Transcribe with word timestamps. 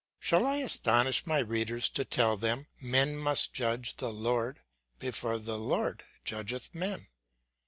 Shall 0.17 0.47
I 0.47 0.55
astonish 0.55 1.27
my 1.27 1.37
readers 1.37 1.87
to 1.89 2.03
tell 2.03 2.35
them, 2.35 2.65
men 2.81 3.17
must 3.19 3.53
judge 3.53 3.97
the 3.97 4.11
Lord, 4.11 4.61
before 4.97 5.37
the 5.37 5.59
Lord 5.59 6.03
judgeth 6.25 6.73
men 6.73 7.05